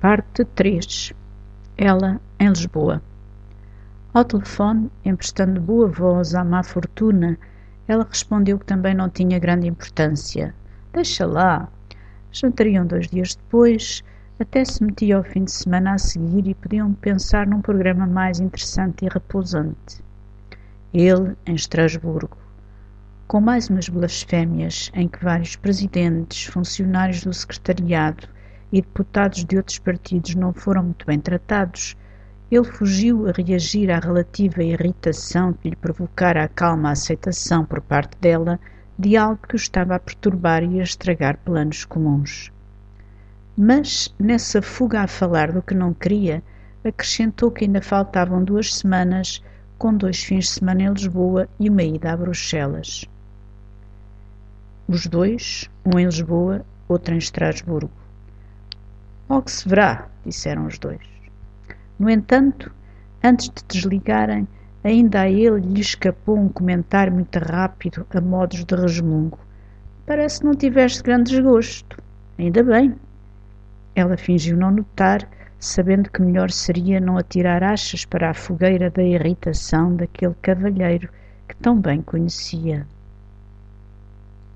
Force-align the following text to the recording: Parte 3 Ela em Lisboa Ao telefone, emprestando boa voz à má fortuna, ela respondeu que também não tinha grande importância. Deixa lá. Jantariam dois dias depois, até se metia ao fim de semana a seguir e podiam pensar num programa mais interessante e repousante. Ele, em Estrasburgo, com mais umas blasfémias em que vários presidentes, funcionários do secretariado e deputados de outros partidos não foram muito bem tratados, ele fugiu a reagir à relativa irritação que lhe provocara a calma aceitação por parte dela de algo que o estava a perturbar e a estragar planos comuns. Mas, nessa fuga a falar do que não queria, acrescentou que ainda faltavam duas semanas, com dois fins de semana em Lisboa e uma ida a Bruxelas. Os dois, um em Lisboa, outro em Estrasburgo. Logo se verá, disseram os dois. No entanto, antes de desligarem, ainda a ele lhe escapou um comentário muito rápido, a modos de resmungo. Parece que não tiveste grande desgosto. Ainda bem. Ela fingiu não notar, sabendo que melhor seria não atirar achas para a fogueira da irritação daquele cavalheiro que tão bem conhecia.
Parte 0.00 0.44
3 0.54 1.12
Ela 1.76 2.20
em 2.38 2.48
Lisboa 2.50 3.02
Ao 4.14 4.24
telefone, 4.24 4.88
emprestando 5.04 5.60
boa 5.60 5.88
voz 5.88 6.36
à 6.36 6.44
má 6.44 6.62
fortuna, 6.62 7.36
ela 7.88 8.06
respondeu 8.08 8.60
que 8.60 8.64
também 8.64 8.94
não 8.94 9.10
tinha 9.10 9.40
grande 9.40 9.66
importância. 9.66 10.54
Deixa 10.92 11.26
lá. 11.26 11.68
Jantariam 12.30 12.86
dois 12.86 13.08
dias 13.08 13.34
depois, 13.34 14.04
até 14.38 14.64
se 14.64 14.84
metia 14.84 15.16
ao 15.16 15.24
fim 15.24 15.42
de 15.42 15.50
semana 15.50 15.94
a 15.94 15.98
seguir 15.98 16.46
e 16.46 16.54
podiam 16.54 16.92
pensar 16.92 17.44
num 17.48 17.60
programa 17.60 18.06
mais 18.06 18.38
interessante 18.38 19.04
e 19.04 19.08
repousante. 19.08 20.00
Ele, 20.94 21.36
em 21.44 21.56
Estrasburgo, 21.56 22.38
com 23.26 23.40
mais 23.40 23.68
umas 23.68 23.88
blasfémias 23.88 24.92
em 24.94 25.08
que 25.08 25.24
vários 25.24 25.56
presidentes, 25.56 26.44
funcionários 26.44 27.24
do 27.24 27.34
secretariado 27.34 28.28
e 28.72 28.80
deputados 28.80 29.44
de 29.44 29.56
outros 29.56 29.78
partidos 29.78 30.34
não 30.34 30.52
foram 30.52 30.82
muito 30.82 31.06
bem 31.06 31.18
tratados, 31.18 31.96
ele 32.50 32.64
fugiu 32.64 33.28
a 33.28 33.32
reagir 33.32 33.90
à 33.90 33.98
relativa 33.98 34.62
irritação 34.62 35.52
que 35.52 35.68
lhe 35.68 35.76
provocara 35.76 36.44
a 36.44 36.48
calma 36.48 36.90
aceitação 36.90 37.64
por 37.64 37.80
parte 37.80 38.16
dela 38.20 38.58
de 38.98 39.16
algo 39.16 39.38
que 39.46 39.54
o 39.54 39.56
estava 39.56 39.94
a 39.94 39.98
perturbar 39.98 40.64
e 40.64 40.80
a 40.80 40.82
estragar 40.82 41.38
planos 41.44 41.84
comuns. 41.84 42.50
Mas, 43.56 44.14
nessa 44.18 44.62
fuga 44.62 45.02
a 45.02 45.06
falar 45.06 45.52
do 45.52 45.60
que 45.60 45.74
não 45.74 45.92
queria, 45.92 46.42
acrescentou 46.84 47.50
que 47.50 47.64
ainda 47.64 47.82
faltavam 47.82 48.42
duas 48.42 48.74
semanas, 48.74 49.42
com 49.76 49.94
dois 49.94 50.22
fins 50.22 50.46
de 50.46 50.50
semana 50.52 50.82
em 50.82 50.92
Lisboa 50.92 51.48
e 51.60 51.68
uma 51.68 51.82
ida 51.82 52.12
a 52.12 52.16
Bruxelas. 52.16 53.04
Os 54.88 55.06
dois, 55.06 55.68
um 55.84 55.98
em 55.98 56.06
Lisboa, 56.06 56.64
outro 56.88 57.14
em 57.14 57.18
Estrasburgo. 57.18 57.90
Logo 59.28 59.50
se 59.50 59.68
verá, 59.68 60.08
disseram 60.24 60.66
os 60.66 60.78
dois. 60.78 61.00
No 61.98 62.08
entanto, 62.08 62.72
antes 63.22 63.50
de 63.50 63.62
desligarem, 63.68 64.48
ainda 64.82 65.22
a 65.22 65.30
ele 65.30 65.60
lhe 65.60 65.80
escapou 65.80 66.38
um 66.38 66.48
comentário 66.48 67.12
muito 67.12 67.38
rápido, 67.38 68.06
a 68.10 68.20
modos 68.20 68.64
de 68.64 68.74
resmungo. 68.74 69.38
Parece 70.06 70.40
que 70.40 70.46
não 70.46 70.54
tiveste 70.54 71.02
grande 71.02 71.32
desgosto. 71.32 72.02
Ainda 72.38 72.62
bem. 72.62 72.94
Ela 73.94 74.16
fingiu 74.16 74.56
não 74.56 74.70
notar, 74.70 75.28
sabendo 75.58 76.10
que 76.10 76.22
melhor 76.22 76.50
seria 76.50 76.98
não 76.98 77.18
atirar 77.18 77.62
achas 77.62 78.06
para 78.06 78.30
a 78.30 78.34
fogueira 78.34 78.88
da 78.90 79.02
irritação 79.02 79.94
daquele 79.94 80.34
cavalheiro 80.40 81.10
que 81.46 81.56
tão 81.56 81.78
bem 81.78 82.00
conhecia. 82.00 82.86